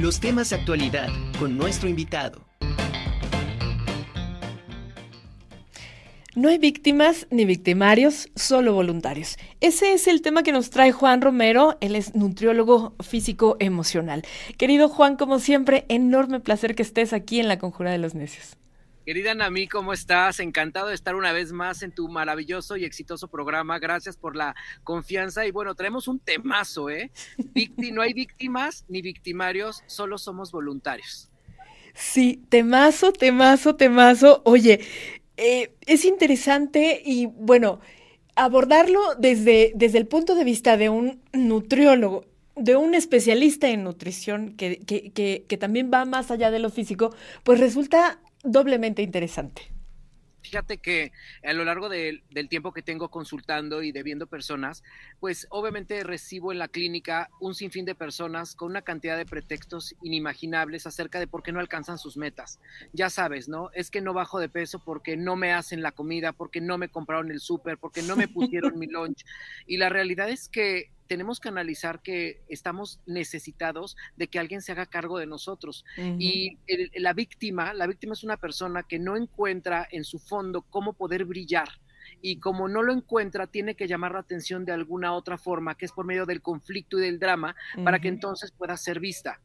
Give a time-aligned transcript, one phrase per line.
[0.00, 2.44] Los temas de actualidad con nuestro invitado.
[6.34, 9.38] No hay víctimas ni victimarios, solo voluntarios.
[9.62, 11.78] Ese es el tema que nos trae Juan Romero.
[11.80, 14.22] Él es nutriólogo físico emocional.
[14.58, 18.58] Querido Juan, como siempre, enorme placer que estés aquí en la Conjura de los Necios.
[19.06, 20.40] Querida Nami, ¿cómo estás?
[20.40, 23.78] Encantado de estar una vez más en tu maravilloso y exitoso programa.
[23.78, 25.46] Gracias por la confianza.
[25.46, 27.12] Y bueno, traemos un temazo, ¿eh?
[27.92, 31.30] no hay víctimas ni victimarios, solo somos voluntarios.
[31.94, 34.42] Sí, temazo, temazo, temazo.
[34.44, 34.80] Oye,
[35.36, 37.78] eh, es interesante y bueno,
[38.34, 42.24] abordarlo desde, desde el punto de vista de un nutriólogo,
[42.56, 46.70] de un especialista en nutrición que, que, que, que también va más allá de lo
[46.70, 47.14] físico,
[47.44, 49.76] pues resulta doblemente interesante.
[50.46, 51.10] Fíjate que
[51.42, 54.84] a lo largo del tiempo que tengo consultando y de viendo personas,
[55.18, 59.96] pues obviamente recibo en la clínica un sinfín de personas con una cantidad de pretextos
[60.04, 62.60] inimaginables acerca de por qué no alcanzan sus metas.
[62.92, 63.70] Ya sabes, ¿no?
[63.74, 66.90] Es que no bajo de peso porque no me hacen la comida, porque no me
[66.90, 69.24] compraron el súper, porque no me pusieron mi lunch.
[69.66, 74.72] Y la realidad es que tenemos que analizar que estamos necesitados de que alguien se
[74.72, 75.84] haga cargo de nosotros.
[76.18, 76.58] Y
[76.94, 81.24] la víctima, la víctima es una persona que no encuentra en su fondo cómo poder
[81.24, 81.68] brillar
[82.22, 85.86] y como no lo encuentra, tiene que llamar la atención de alguna otra forma, que
[85.86, 89.40] es por medio del conflicto y del drama, para que entonces pueda ser vista.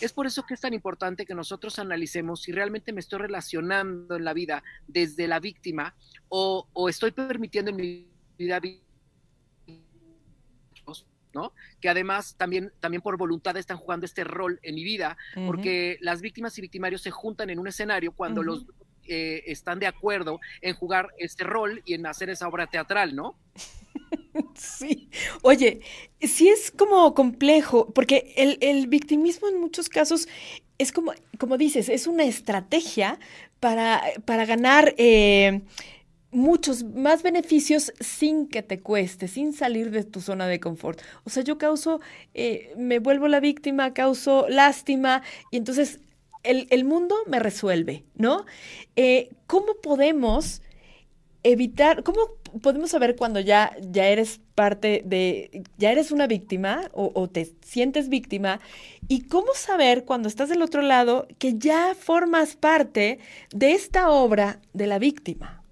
[0.00, 4.16] Es por eso que es tan importante que nosotros analicemos si realmente me estoy relacionando
[4.16, 5.94] en la vida desde la víctima
[6.28, 8.60] o, o estoy permitiendo en mi vida
[11.80, 16.20] que además también, también por voluntad están jugando este rol en mi vida, porque las
[16.20, 18.66] víctimas y victimarios se juntan en un escenario cuando los
[19.06, 23.36] eh, están de acuerdo en jugar este rol y en hacer esa obra teatral, ¿no?
[24.54, 25.08] Sí,
[25.42, 25.80] oye,
[26.20, 30.28] sí es como complejo, porque el, victimismo en muchos casos
[30.78, 33.20] es como, como dices, es una estrategia
[33.60, 35.62] para, para ganar eh,
[36.34, 41.00] muchos más beneficios sin que te cueste, sin salir de tu zona de confort.
[41.24, 42.00] O sea, yo causo,
[42.34, 46.00] eh, me vuelvo la víctima, causo lástima y entonces
[46.42, 48.44] el, mundo me resuelve, ¿no?
[48.96, 50.60] Eh, ¿Cómo podemos
[51.42, 52.28] evitar, cómo
[52.60, 58.10] podemos saber cuando ya, ya eres parte de, ya eres una víctima o te sientes
[58.10, 58.60] víctima?
[59.08, 63.20] ¿Y cómo saber cuando estás del otro lado que ya formas parte
[63.54, 65.63] de esta obra de la víctima?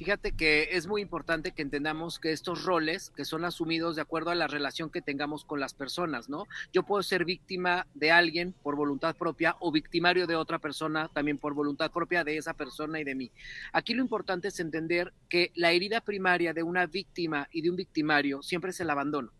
[0.00, 4.30] Fíjate que es muy importante que entendamos que estos roles que son asumidos de acuerdo
[4.30, 6.46] a la relación que tengamos con las personas, ¿no?
[6.72, 11.36] Yo puedo ser víctima de alguien por voluntad propia o victimario de otra persona también
[11.36, 13.30] por voluntad propia de esa persona y de mí.
[13.74, 17.76] Aquí lo importante es entender que la herida primaria de una víctima y de un
[17.76, 19.30] victimario siempre es el abandono.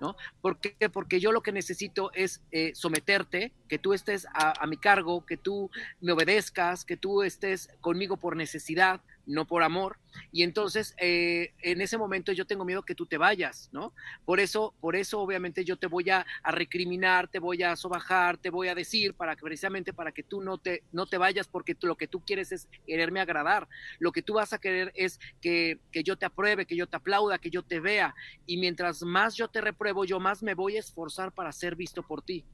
[0.00, 0.16] ¿no?
[0.40, 0.74] ¿Por qué?
[0.90, 5.36] Porque yo lo que necesito es eh, someterte, que tú estés a, mi cargo, que
[5.36, 5.70] tú
[6.00, 9.98] me obedezcas, que tú estés conmigo por necesidad, no por amor.
[10.32, 13.94] Y entonces, eh, en ese momento yo tengo miedo que tú te vayas, ¿no?
[14.24, 18.50] Por eso, por eso obviamente yo te voy a, recriminar, te voy a sobajar, te
[18.50, 21.76] voy a decir, para que precisamente para que tú no te, no te vayas, porque
[21.82, 23.68] lo que tú quieres es quererme agradar.
[23.98, 26.96] Lo que tú vas a querer es que, que yo te apruebe, que yo te
[26.96, 28.14] aplauda, que yo te vea.
[28.46, 32.02] Y mientras más yo te repruebo, yo más me voy a esforzar para ser visto
[32.02, 32.44] por ti.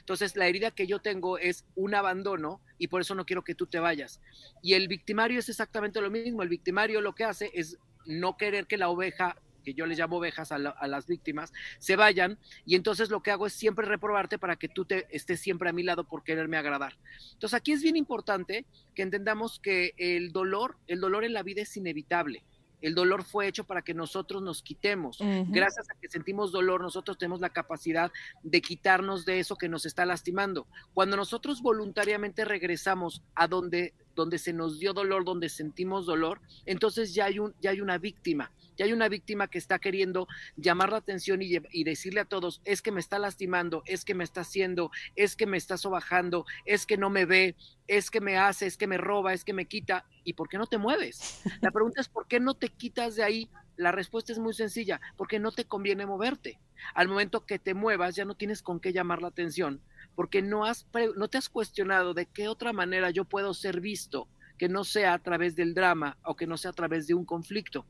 [0.00, 3.54] Entonces, la herida que yo tengo es un abandono y por eso no quiero que
[3.54, 4.20] tú te vayas.
[4.62, 6.42] Y el victimario es exactamente lo mismo.
[6.42, 10.16] El victimario lo que hace es no querer que la oveja que yo les llamo
[10.16, 14.56] ovejas a, las víctimas, se vayan y entonces lo que hago es siempre reprobarte para
[14.56, 16.98] que tú te estés siempre a mi lado por quererme agradar.
[17.34, 21.62] Entonces aquí es bien importante que entendamos que el dolor, el dolor en la vida
[21.62, 22.42] es inevitable.
[22.82, 25.18] El dolor fue hecho para que nosotros nos quitemos.
[25.48, 28.10] Gracias a que sentimos dolor, nosotros tenemos la capacidad
[28.42, 30.66] de quitarnos de eso que nos está lastimando.
[30.92, 37.14] Cuando nosotros voluntariamente regresamos a donde, donde se nos dio dolor, donde sentimos dolor, entonces
[37.14, 38.50] ya hay, un, ya hay una víctima
[38.82, 42.82] hay una víctima que está queriendo llamar la atención y, y, decirle a todos, es
[42.82, 46.86] que me está lastimando, es que me está haciendo, es que me está sobajando, es
[46.86, 47.56] que no me ve,
[47.88, 50.06] es que me hace, es que me roba, es que me quita.
[50.24, 51.42] ¿Y por qué no te mueves?
[51.60, 53.50] La pregunta es, ¿por qué no te quitas de ahí?
[53.76, 56.60] La respuesta es muy sencilla, porque no te conviene moverte.
[56.94, 59.80] Al momento que te muevas ya no tienes con qué llamar la atención,
[60.14, 60.86] porque no, has,
[61.16, 64.28] no te has cuestionado de qué otra manera yo puedo ser visto
[64.58, 67.24] que no sea a través del drama o que no sea a través de un
[67.24, 67.86] conflicto.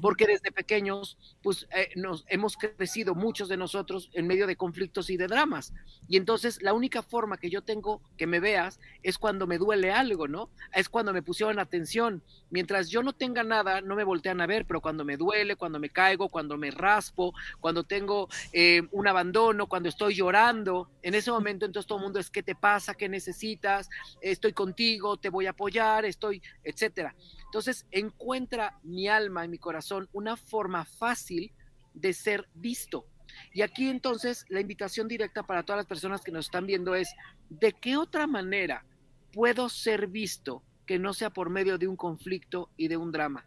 [0.00, 5.10] Porque desde pequeños, pues eh, nos hemos crecido muchos de nosotros en medio de conflictos
[5.10, 5.74] y de dramas.
[6.08, 9.92] Y entonces la única forma que yo tengo que me veas es cuando me duele
[9.92, 10.50] algo, ¿no?
[10.72, 12.22] Es cuando me pusieron atención.
[12.50, 15.78] Mientras yo no tenga nada, no me voltean a ver, pero cuando me duele, cuando
[15.78, 21.30] me caigo, cuando me raspo, cuando tengo eh, un abandono, cuando estoy llorando, en ese
[21.30, 22.94] momento entonces todo el mundo es, ¿qué te pasa?
[22.94, 23.88] ¿Qué necesitas?
[24.20, 27.14] Estoy contigo, te voy a apoyar, estoy, etcétera.
[27.44, 31.52] Entonces, encuentra mi alma y mi corazón una forma fácil
[31.94, 33.06] de ser visto.
[33.52, 37.08] Y aquí entonces la invitación directa para todas las personas que nos están viendo es,
[37.50, 38.84] ¿de qué otra manera
[39.32, 43.46] puedo ser visto que no sea por medio de un conflicto y de un drama?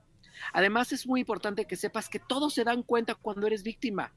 [0.54, 4.14] Además es muy importante que sepas que todos se dan cuenta cuando eres víctima.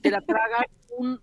[0.00, 0.64] Te la tragan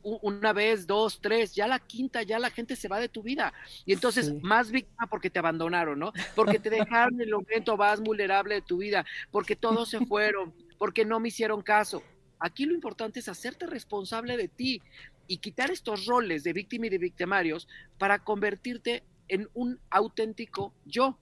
[0.01, 3.54] una vez, dos, tres, ya la quinta, ya la gente se va de tu vida.
[3.86, 6.12] Y entonces, más víctima porque te abandonaron, ¿no?
[6.36, 10.54] Porque te dejaron en el momento más vulnerable de tu vida, porque todos se fueron,
[10.78, 12.04] porque no me hicieron caso.
[12.39, 14.81] Aquí lo importante es hacerte responsable de ti
[15.28, 17.68] y quitar estos roles de víctima y de victimarios
[17.98, 21.18] para convertirte en un auténtico yo.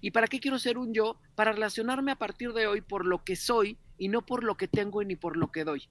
[0.00, 1.16] ¿Y para qué quiero ser un yo?
[1.34, 4.68] Para relacionarme a partir de hoy por lo que soy y no por lo que
[4.68, 5.88] tengo ni por lo que doy.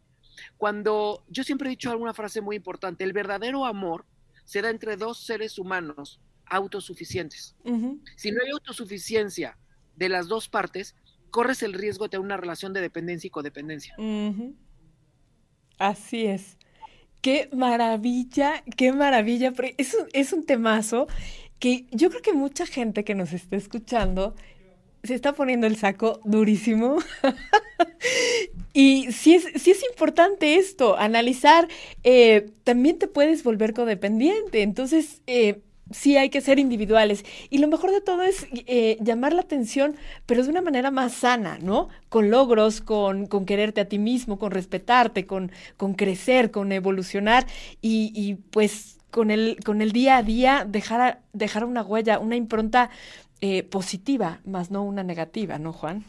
[0.57, 4.06] Cuando yo siempre he dicho alguna frase muy importante, el verdadero amor
[4.45, 7.56] se da entre dos seres humanos autosuficientes.
[8.16, 9.57] Si no hay autosuficiencia
[9.95, 10.95] de las dos partes,
[11.31, 13.95] corres el riesgo de tener una relación de dependencia y codependencia.
[15.78, 16.57] Así es.
[17.22, 19.51] Qué maravilla, qué maravilla.
[19.78, 21.07] Es un, es un temazo
[21.60, 24.36] que yo creo que mucha gente que nos está escuchando
[25.07, 26.98] se está poniendo el saco durísimo.
[28.74, 31.68] y sí es, es importante esto, analizar,
[32.04, 35.62] eh, también te puedes volver codependiente, entonces eh,
[35.92, 37.25] sí hay que ser individuales.
[37.50, 39.95] Y lo mejor de todo es eh, llamar la atención,
[40.25, 41.89] pero de una manera más sana, ¿no?
[42.09, 47.48] Con logros, con, con quererte a ti mismo, con respetarte, con, con crecer, con evolucionar
[47.81, 52.36] y, y pues con el, con el día a día dejar, dejar una huella, una
[52.36, 52.89] impronta
[53.42, 56.06] eh, positiva, más no una negativa, ¿no, Juan?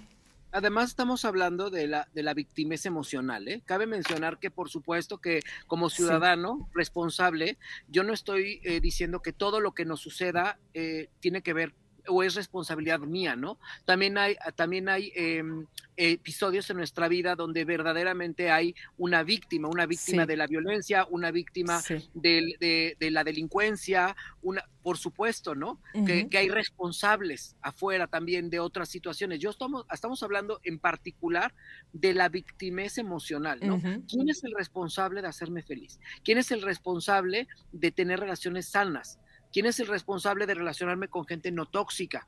[0.50, 3.46] Además, estamos hablando de la, de la victimez emocional.
[3.48, 3.62] ¿eh?
[3.66, 7.58] Cabe mencionar que, por supuesto, que como ciudadano responsable,
[7.88, 11.74] yo no estoy eh, diciendo que todo lo que nos suceda eh, tiene que ver
[12.08, 13.58] o es responsabilidad mía, ¿no?
[13.84, 15.66] También hay, también hay em,
[15.96, 21.30] episodios en nuestra vida donde verdaderamente hay una víctima, una víctima de la violencia, una
[21.32, 21.82] víctima
[22.14, 25.80] de, la delincuencia, una, por supuesto, ¿no?
[26.06, 29.40] que, hay responsables afuera también de otras situaciones.
[29.40, 31.52] Yo estamos, estamos hablando en particular
[31.92, 33.80] de la victimez emocional, ¿no?
[34.08, 35.98] ¿Quién es el responsable de hacerme feliz?
[36.22, 39.18] ¿Quién es el responsable de tener relaciones sanas?
[39.52, 42.26] ¿Quién es el responsable de relacionarme con gente no tóxica?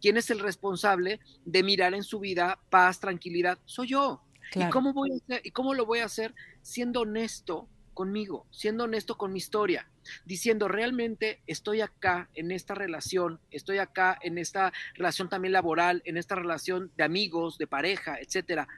[0.00, 3.58] ¿Quién es el responsable de mirar en su vida paz, tranquilidad?
[3.64, 4.22] Soy yo.
[4.54, 6.34] ¿Y, cómo voy a hacer, ¿Y cómo lo voy a hacer?
[6.62, 9.88] Siendo honesto conmigo, siendo honesto con mi historia,
[10.24, 16.16] diciendo realmente estoy acá en esta relación, estoy acá en esta relación también laboral, en
[16.16, 18.68] esta relación de amigos, de pareja, etcétera,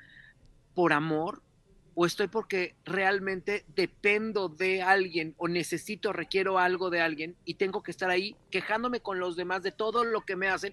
[0.75, 1.43] por amor,
[1.94, 7.83] o estoy porque realmente dependo de alguien o necesito, requiero algo de alguien y tengo
[7.83, 10.73] que estar ahí quejándome con los demás de todo lo que me hacen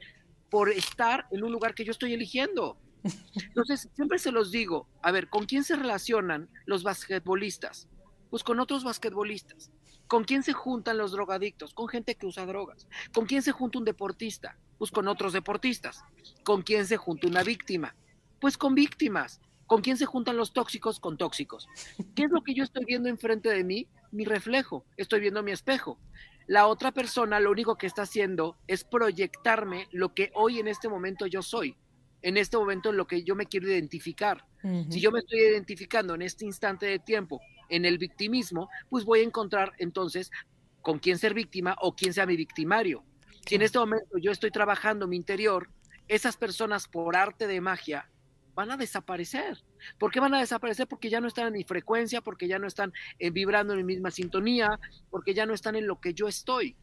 [0.49, 2.77] por estar en un lugar que yo estoy eligiendo.
[3.35, 7.87] Entonces, siempre se los digo, a ver, ¿con quién se relacionan los basquetbolistas?
[8.29, 9.71] Pues con otros basquetbolistas.
[10.07, 11.73] ¿Con quién se juntan los drogadictos?
[11.73, 12.87] Con gente que usa drogas.
[13.13, 14.57] ¿Con quién se junta un deportista?
[14.79, 16.03] Pues con otros deportistas.
[16.43, 17.95] ¿Con quién se junta una víctima?
[18.41, 19.39] Pues con víctimas.
[19.69, 20.99] ¿Con quién se juntan los tóxicos?
[20.99, 21.69] Con tóxicos.
[22.15, 23.87] ¿Qué es lo que yo estoy viendo enfrente de mí?
[24.11, 24.83] Mi reflejo.
[24.97, 25.99] Estoy viendo mi espejo.
[26.47, 30.89] La otra persona lo único que está haciendo es proyectarme lo que hoy en este
[30.89, 31.77] momento yo soy.
[32.23, 34.43] En este momento en lo que yo me quiero identificar.
[34.89, 39.19] Si yo me estoy identificando en este instante de tiempo en el victimismo, pues voy
[39.19, 40.31] a encontrar entonces
[40.81, 43.03] con quién ser víctima o quién sea mi victimario.
[43.45, 45.69] Si en este momento yo estoy trabajando mi interior,
[46.07, 48.09] esas personas por arte de magia
[48.59, 49.63] van a desaparecer.
[49.97, 50.85] ¿Por qué van a desaparecer?
[50.85, 53.85] Porque ya no están en mi frecuencia, porque ya no están eh, vibrando en mi
[53.85, 54.77] misma sintonía,
[55.09, 56.75] porque ya no están en lo que yo estoy.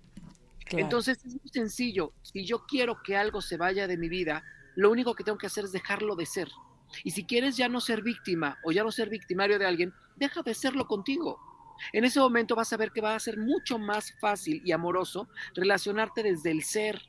[0.71, 2.15] Entonces es muy sencillo.
[2.23, 4.43] Si yo quiero que algo se vaya de mi vida,
[4.75, 6.49] lo único que tengo que hacer es dejarlo de ser.
[7.05, 10.41] Y si quieres ya no ser víctima o ya no ser victimario de alguien, deja
[10.41, 11.39] de serlo contigo.
[11.93, 15.29] En ese momento vas a ver que va a ser mucho más fácil y amoroso
[15.55, 17.03] relacionarte desde el ser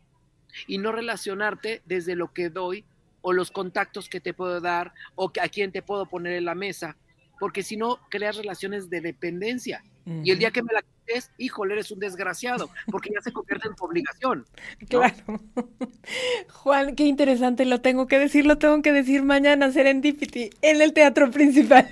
[0.67, 2.83] y no relacionarte desde lo que doy
[3.21, 6.55] o los contactos que te puedo dar o a quién te puedo poner en la
[6.55, 6.97] mesa,
[7.39, 9.83] porque si no creas relaciones de dependencia.
[10.23, 13.67] Y el día que me la es, híjole, eres un desgraciado, porque ya se convierte
[13.67, 14.45] en tu obligación.
[14.89, 15.15] Claro.
[16.53, 20.93] Juan, qué interesante, lo tengo que decir, lo tengo que decir mañana, Serendipity, en el
[20.93, 21.89] teatro principal.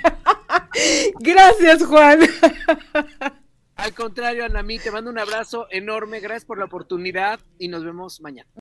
[1.20, 2.20] Gracias, Juan.
[3.76, 8.22] Al contrario, Anami, te mando un abrazo enorme, gracias por la oportunidad y nos vemos
[8.22, 8.50] mañana.